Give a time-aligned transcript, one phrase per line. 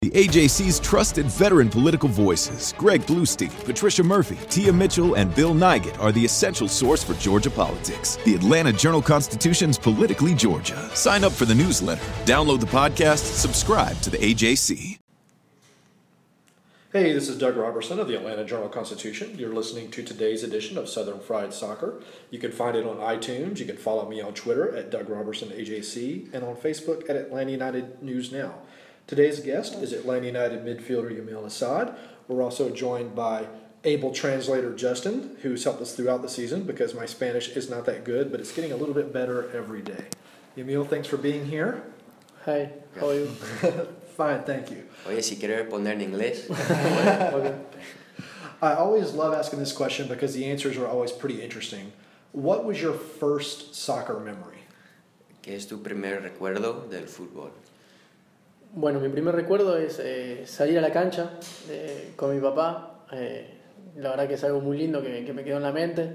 [0.00, 5.98] The AJC's trusted veteran political voices, Greg Bluestein, Patricia Murphy, Tia Mitchell, and Bill Nigett,
[5.98, 8.16] are the essential source for Georgia politics.
[8.24, 10.88] The Atlanta Journal Constitution's Politically Georgia.
[10.94, 15.00] Sign up for the newsletter, download the podcast, subscribe to the AJC.
[16.92, 19.36] Hey, this is Doug Robertson of the Atlanta Journal Constitution.
[19.36, 22.00] You're listening to today's edition of Southern Fried Soccer.
[22.30, 23.58] You can find it on iTunes.
[23.58, 27.50] You can follow me on Twitter at Doug Robertson AJC and on Facebook at Atlanta
[27.50, 28.54] United News Now.
[29.08, 31.96] Today's guest is Atlanta United midfielder Yamil Assad.
[32.28, 33.46] We're also joined by
[33.82, 38.04] able translator Justin, who's helped us throughout the season because my Spanish is not that
[38.04, 40.08] good, but it's getting a little bit better every day.
[40.58, 41.84] Yamil, thanks for being here.
[42.44, 43.26] Hi, how are you?
[44.18, 44.84] Fine, thank you.
[45.08, 46.50] Oye, si quiere responder en inglés.
[47.32, 47.58] okay.
[48.60, 51.92] I always love asking this question because the answers are always pretty interesting.
[52.32, 54.66] What was your first soccer memory?
[55.42, 57.52] ¿Qué es tu primer recuerdo del fútbol?
[58.80, 61.32] Bueno, mi primer recuerdo es eh, salir a la cancha
[61.68, 63.06] eh, con mi papá.
[63.10, 63.58] Eh,
[63.96, 66.12] la verdad que es algo muy lindo que, que me quedó en la mente.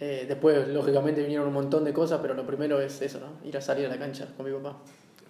[0.00, 3.48] Eh, después, lógicamente, vinieron un montón de cosas, pero lo primero es eso, ¿no?
[3.48, 4.78] Ir a salir a la cancha con mi papá.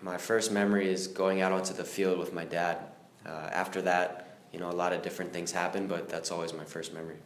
[0.01, 2.79] My first memory is going out onto the field with my dad.
[3.27, 6.65] Uh, after that, you know, a lot of different things happened, but that's always my
[6.65, 7.19] first memory.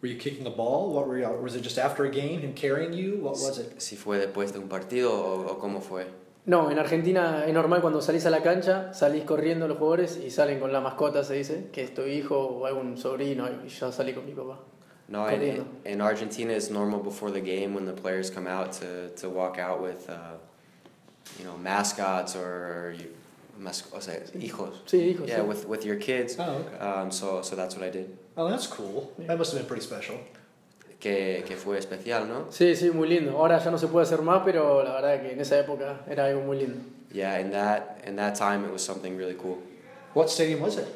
[0.00, 0.94] Were you kicking a ball?
[0.94, 3.18] What were you, was it just after a game and carrying you?
[3.20, 3.82] What was it?
[3.82, 6.06] Si fue después de un partido o, o cómo fue?
[6.48, 10.30] No, en Argentina es normal cuando salís a la cancha, salís corriendo los jugadores y
[10.30, 13.92] salen con la mascota, se dice, que es tu hijo o algún sobrino, y yo
[13.92, 14.58] salí con mi papá.
[15.08, 19.10] No, in, in Argentina it's normal before the game when the players come out to,
[19.16, 20.38] to walk out with, uh,
[21.38, 23.08] you know, mascots or, you,
[23.58, 24.80] mas, o sea, hijos.
[24.86, 25.28] Sí, hijos.
[25.28, 25.46] Yeah, sí.
[25.46, 26.36] with, with your kids.
[26.38, 26.78] Oh, okay.
[26.78, 28.16] Um, so, so that's what I did.
[28.38, 29.12] Oh, that's cool.
[29.18, 30.16] That must have been pretty special.
[30.98, 32.50] Que, que fue especial, ¿no?
[32.50, 33.36] Sí, sí, muy lindo.
[33.38, 36.24] Ahora ya no se puede hacer más, pero la verdad que en esa época era
[36.26, 36.80] algo muy lindo.
[37.12, 39.58] Yeah, in that, in that time it was something really cool.
[40.14, 40.86] What stadium was it?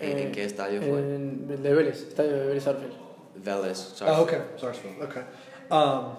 [0.00, 0.98] ¿En, Eh, en qué estadio fue?
[0.98, 2.92] En, de Vélez, estadio de Vélez Arfield.
[3.36, 3.76] Vélez.
[3.94, 4.10] Sorry.
[4.10, 4.40] Oh, okay.
[4.58, 5.00] Sarsfield.
[5.02, 5.22] Okay.
[5.70, 6.16] Um,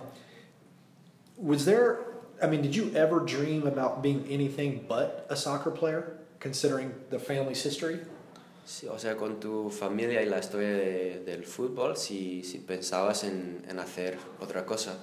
[1.38, 2.00] was there,
[2.42, 7.20] I mean, did you ever dream about being anything but a soccer player, considering the
[7.20, 8.00] family's history?
[8.90, 13.62] O sea, con tu familia y la historia de- del fútbol, si, si pensabas en,
[13.70, 14.98] en hacer otra cosa.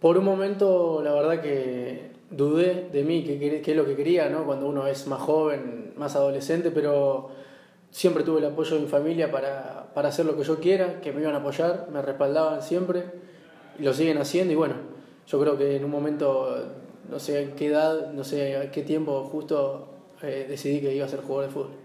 [0.00, 4.44] Por un momento, la verdad que dudé de mí, que es lo que quería, ¿no?
[4.46, 7.30] Cuando uno es más joven, más adolescente, pero
[7.90, 11.12] siempre tuve el apoyo de mi familia para, para hacer lo que yo quiera, que
[11.12, 13.04] me iban a apoyar, me respaldaban siempre,
[13.78, 14.76] y lo siguen haciendo, y bueno,
[15.26, 16.56] yo creo que en un momento,
[17.10, 19.88] no sé a qué edad, no sé a qué tiempo, justo
[20.22, 21.79] eh, decidí que iba a ser jugador de fútbol.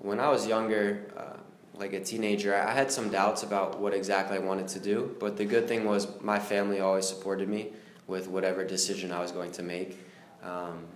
[0.00, 1.36] When I was younger, uh,
[1.78, 5.36] like a teenager, I had some doubts about what exactly I wanted to do, but
[5.36, 7.72] the good thing was my family always supported me
[8.06, 9.98] with whatever decision I was going to make.
[10.42, 10.86] Um,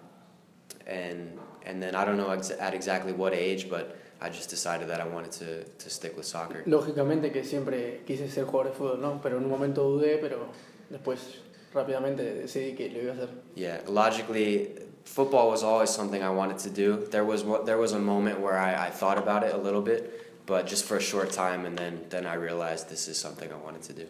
[0.86, 4.88] and, and then I don't know ex- at exactly what age, but I just decided
[4.88, 6.62] that I wanted to, to stick with soccer.
[6.66, 9.20] Lógicamente que siempre quise ser jugador de fútbol, ¿no?
[9.22, 10.48] Pero en un momento dudé, pero
[10.90, 11.18] después
[11.74, 13.28] rápidamente decidí que lo iba a hacer.
[13.54, 14.70] Yeah, logically,
[15.04, 17.06] football was always something I wanted to do.
[17.10, 19.82] There was what there was a moment where I, I thought about it a little
[19.82, 20.00] bit,
[20.46, 23.56] but just for a short time, and then then I realized this is something I
[23.56, 24.06] wanted to do.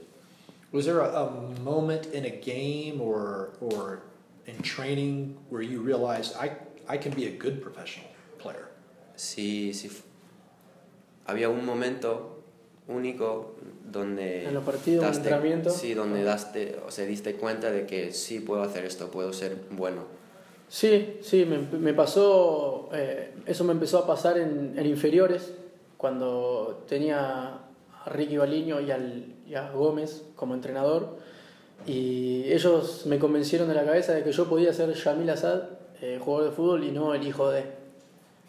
[0.72, 4.02] Was there a, a moment in a game or or
[4.46, 6.52] in training where you realized I
[6.88, 8.68] I can be a good professional player?
[9.16, 9.90] Sí, sí.
[11.26, 12.42] Había un momento
[12.88, 15.70] único donde En los partidos, en el entrenamiento.
[15.70, 19.56] sí, donde daste, o sea, diste cuenta de que sí puedo hacer esto, puedo ser
[19.70, 20.02] bueno.
[20.68, 25.52] Sí, sí, me, me pasó, eh, eso me empezó a pasar en, en inferiores,
[25.96, 27.60] cuando tenía
[28.04, 31.16] a Ricky Baliño y, al, y a Gómez como entrenador,
[31.86, 35.62] y ellos me convencieron de la cabeza de que yo podía ser Yamil Asad,
[36.00, 37.64] eh, jugador de fútbol, y no el hijo de.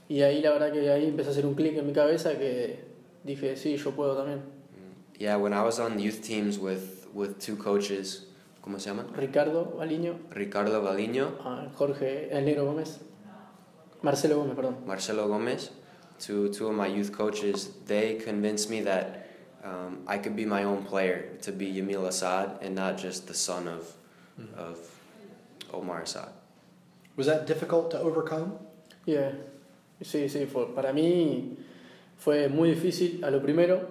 [0.07, 2.79] Y ahí la verdad que ahí empezó a hacer un clic en mi cabeza que
[3.23, 4.41] dije, sí, yo puedo también.
[5.17, 8.27] Yeah, when I was on youth teams with with two coaches,
[8.65, 9.13] ¿cómo se llaman?
[9.15, 12.99] Ricardo Baliño, Ricardo Baliño a Jorge El Negro Gómez,
[14.01, 14.77] Marcelo Gómez, perdón.
[14.85, 15.71] Marcelo Gomez,
[16.19, 19.27] to two of my youth coaches, they convinced me that
[19.63, 23.33] um, I could be my own player, to be Yamil Assad and not just the
[23.35, 23.95] son of,
[24.57, 24.79] of
[25.71, 26.29] Omar Assad.
[27.15, 28.57] Was that difficult to overcome?
[29.05, 29.31] Yeah.
[30.01, 31.55] Sí, sí, fue, para mí
[32.17, 33.87] fue muy difícil a lo primero,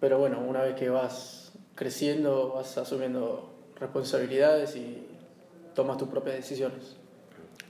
[0.00, 5.06] pero bueno, una vez que vas creciendo, vas asumiendo responsabilidades y
[5.74, 6.96] tomas tus propias decisiones.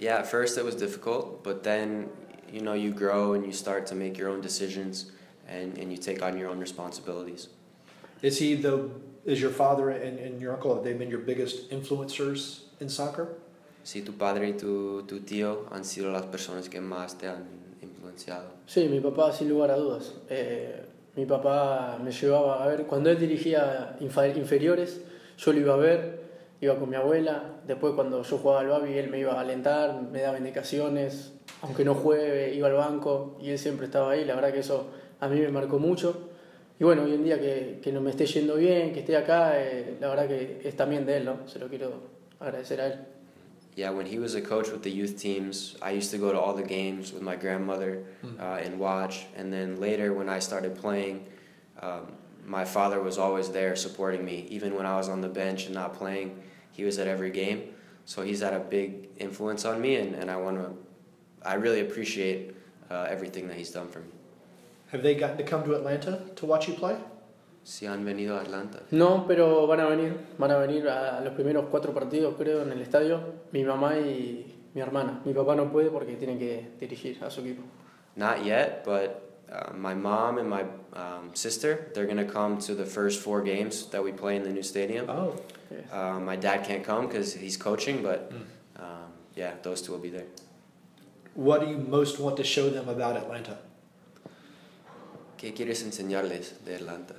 [0.00, 2.08] Yeah, at first it was difficult, but then
[2.52, 5.12] you know you grow and you start to make your own decisions
[5.49, 7.49] and, and you take on your own responsibilities.
[8.22, 8.90] Is he the
[9.25, 13.28] is your father and, and your uncle have they been your biggest influencers in soccer?
[13.84, 17.44] Sí, tu padre y tu, tu tío han sido las personas que más te han
[17.81, 18.50] influenciado.
[18.66, 20.12] Sí, mi papá sin lugar a dudas.
[20.28, 20.84] Eh,
[21.16, 25.00] mi papá me llevaba a ver, cuando él dirigía inferiores,
[25.38, 26.20] yo lo iba a ver,
[26.61, 30.02] iba con mi abuela, después cuando yo jugaba al babi él me iba a alentar,
[30.02, 31.32] me daba indicaciones,
[31.62, 34.90] aunque no juegue, iba al banco y él siempre estaba ahí, la verdad que eso
[35.20, 36.29] a mí me marcó mucho.
[36.81, 39.61] Y bueno, hoy en día que, que no me esté yendo bien, que esté acá,
[39.61, 41.49] eh, la verdad que es también de él, ¿no?
[41.49, 41.93] Se lo quiero
[42.38, 42.99] agradecer a él.
[43.75, 46.38] Yeah, when he was a coach with the youth teams, I used to go to
[46.41, 48.02] all the games with my grandmother
[48.41, 49.26] uh, and watch.
[49.37, 51.26] And then later, when I started playing,
[51.81, 52.12] um,
[52.46, 54.46] my father was always there supporting me.
[54.50, 56.43] Even when I was on the bench and not playing,
[56.73, 57.75] he was at every game.
[58.05, 60.73] So he's had a big influence on me, and, and I want to,
[61.43, 62.55] I really appreciate
[62.90, 64.08] uh, everything that he's done for me.
[64.93, 66.96] Have they gotten to come to Atlanta to watch you play?
[67.64, 68.82] Si han venido a Atlanta.
[68.91, 72.73] No, pero van a venir, van a venir a los primeros cuatro partidos, creo, en
[72.73, 73.20] el estadio,
[73.52, 75.20] mi mamá y mi hermana.
[75.26, 77.62] Mi papá no puede porque tiene que dirigir a su equipo.
[78.17, 80.64] Not yet, but uh, my mom and my
[80.94, 84.42] um, sister, they're going to come to the first four games that we play in
[84.42, 85.08] the new stadium.
[85.08, 85.34] Oh,
[85.70, 85.84] Yes.
[85.92, 88.32] Uh, my dad can't come because he's coaching, but
[88.76, 90.24] um, yeah, those two will be there.
[91.38, 93.58] what do you most want to show them about Atlanta?
[95.36, 97.14] ¿Qué quieres enseñarles de Atlanta?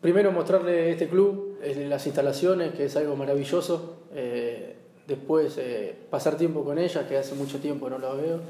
[0.00, 3.96] Primero mostrarle este club, eh, las instalaciones, que es algo maravilloso.
[4.14, 4.76] Eh,
[5.08, 8.40] después eh, pasar tiempo con ella, que hace mucho tiempo no la veo.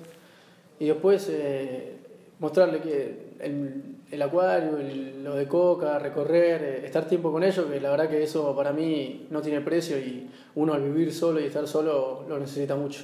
[0.78, 1.96] Y después eh,
[2.40, 7.66] mostrarle que el, el acuario, el- lo de coca, recorrer, eh, estar tiempo con ellos,
[7.66, 11.40] que la verdad que eso para mí no tiene precio y uno al vivir solo
[11.40, 13.02] y estar solo lo necesita mucho.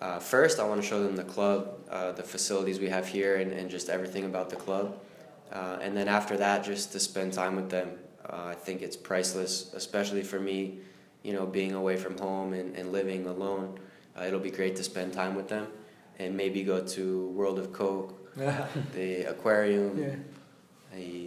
[0.00, 3.36] Uh, first, I want to show them the club, uh, the facilities we have here,
[3.36, 4.96] and, and just everything about the club.
[5.52, 7.88] Uh, and then after that, just to spend time with them.
[8.24, 10.78] Uh, I think it's priceless, especially for me,
[11.24, 13.80] you know, being away from home and, and living alone.
[14.16, 15.66] Uh, it'll be great to spend time with them
[16.18, 18.14] and maybe go to World of Coke,
[18.94, 20.16] the aquarium, the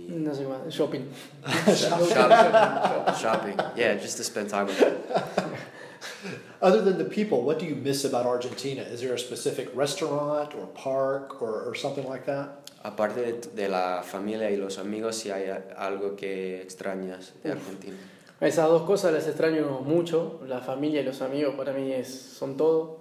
[0.10, 1.14] No sé qué más, shopping.
[1.76, 3.58] Shop- shopping.
[3.76, 4.98] Yeah, just to spend time with them.
[6.62, 8.82] Other than the people, what do you miss about Argentina?
[8.82, 12.70] Is there a specific restaurant or park or, or something like that?
[12.84, 15.48] Aparte de, de la familia y los amigos, si hay
[15.78, 17.96] algo que extrañas de Argentina.
[18.42, 22.58] Esas dos cosas las extraño mucho, la familia y los amigos para mí es, son
[22.58, 23.01] todo.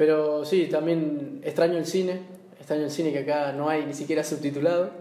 [0.00, 2.22] Pero sí, también extraño el cine,
[2.56, 4.92] extraño el cine que acá no hay ni siquiera subtitulado.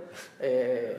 [0.42, 0.98] Eh,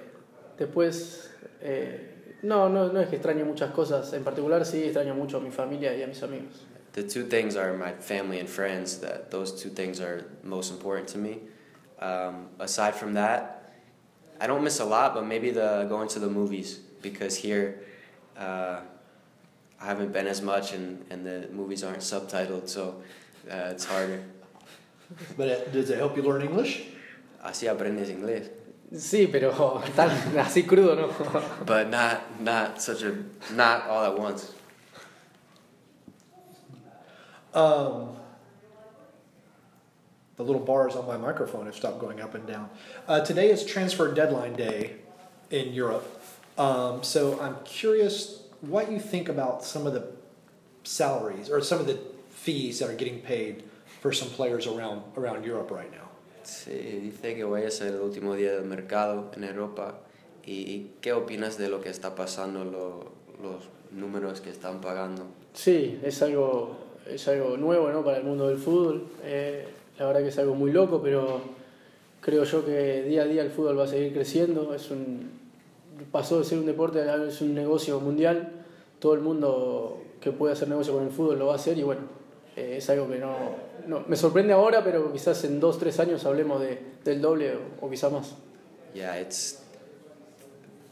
[0.59, 1.31] después,
[1.61, 5.41] eh, no, no, no es que extraño muchas cosas, en particular sí extraño mucho a
[5.41, 6.65] mi familia y a mis amigos.
[6.93, 9.01] The two things are my family and friends.
[9.01, 11.41] That those two things are most important to me.
[12.01, 13.75] Um, aside from that,
[14.41, 17.83] I don't miss a lot, but maybe the going to the movies because here
[18.39, 18.81] uh,
[19.79, 23.03] I haven't been as much, and, and the movies aren't subtitled, so
[23.49, 24.23] uh, it's harder.
[25.37, 26.85] But it, does it help you learn English?
[27.45, 28.49] Así aprendes inglés,
[28.93, 29.51] Sí, pero
[29.97, 31.65] tan así crudo no.
[31.65, 33.17] but not not such a
[33.55, 34.53] not all at once.
[37.55, 38.17] Um,
[40.37, 42.69] the little bars on my microphone have stopped going up and down.
[43.09, 44.97] Uh, today is transfer deadline day
[45.51, 46.07] in Europe.
[46.59, 50.07] Um, so I'm curious what you think about some of the
[50.85, 51.99] salaries or some of the
[52.45, 53.63] fees that are getting paid
[54.01, 56.09] for some players around around Europe right now.
[56.43, 59.99] Sí, dice que hoy es el último día del mercado en Europa.
[60.47, 65.27] ¿Y, qué opinas de lo que está pasando, lo- los números que están pagando?
[65.53, 68.03] Sí, es algo, es algo nuevo ¿no?
[68.03, 69.07] para el mundo del fútbol.
[69.23, 69.67] Eh,
[69.99, 71.41] la verdad que es algo muy loco, pero
[72.23, 74.75] creo yo que día a día el fútbol va a seguir creciendo.
[74.75, 75.31] Es un,
[76.11, 78.51] pasó de ser un deporte a es un negocio mundial.
[78.99, 81.83] Todo el mundo que puede hacer negocio con el fútbol lo va a hacer y
[81.83, 82.03] bueno,
[82.61, 86.25] eh, es algo que no, no- me sorprende ahora, pero quizás en dos, tres años
[86.25, 88.35] hablemos de, del doble o, más.
[88.95, 89.63] Yeah, it's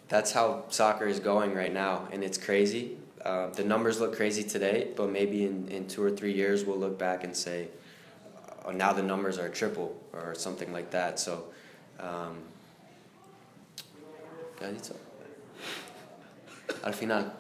[0.09, 2.97] that's how soccer is going right now, and it's crazy.
[3.25, 6.79] Uh, the numbers look crazy today, but maybe in, in two or three years we'll
[6.79, 7.69] look back and say,
[8.65, 11.19] oh, now the numbers are triple or something like that.
[11.19, 11.45] So,
[12.01, 12.39] um.
[16.85, 17.33] Al final.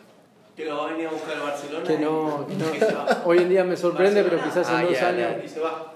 [0.59, 1.87] Que lo va a venir a buscar el Barcelona.
[1.87, 2.81] Que no, que no- y
[3.25, 5.37] hoy en día me sorprende, pero quizás en Ah, dos yeah, años...
[5.37, 5.45] yeah.
[5.45, 5.95] Y se va.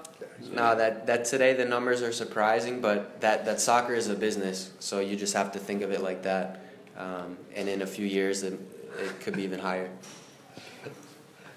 [0.53, 4.71] No, that, that today the numbers are surprising, but that, that soccer is a business,
[4.79, 6.61] so you just have to think of it like that.
[6.97, 9.89] Um, and in a few years, it, it could be even higher.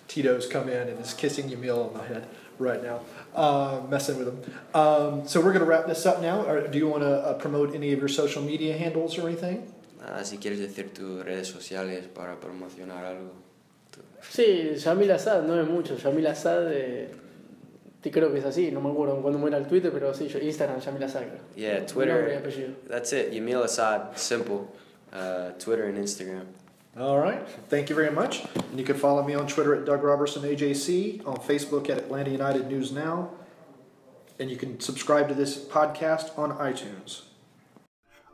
[0.09, 2.27] Tito's come in and is kissing Yamil on the head
[2.59, 3.01] right now,
[3.35, 4.41] uh, messing with him.
[4.75, 6.43] Um, so we're going to wrap this up now.
[6.45, 9.71] Or do you want to uh, promote any of your social media handles or anything?
[10.07, 13.33] Nada, si quieres decir tus redes sociales para promocionar algo.
[13.91, 15.97] tú- Sí, Yamil Assad, no es mucho.
[15.97, 17.11] Yamil Assad, eh,
[18.03, 18.71] creo que es así.
[18.71, 21.23] No me acuerdo cuándo era el Twitter, pero sí, yo, Instagram, Yamil Assad.
[21.57, 22.41] Yeah, Twitter.
[22.89, 23.33] That's it.
[23.33, 24.69] Yamil Assad, simple.
[25.13, 26.45] Uh, Twitter and Instagram.
[26.97, 27.41] All right.
[27.69, 28.45] Thank you very much.
[28.71, 32.31] And you can follow me on Twitter at Doug Robertson AJC, on Facebook at Atlanta
[32.31, 33.31] United News Now,
[34.39, 37.23] and you can subscribe to this podcast on iTunes.